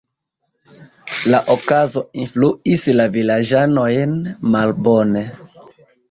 La 1.33 1.41
okazo 1.55 2.01
influis 2.23 2.85
la 2.99 3.05
vilaĝanojn 3.15 4.15
malbone. 4.55 5.23